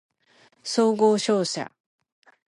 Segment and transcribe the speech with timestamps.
[0.63, 1.71] 総合商社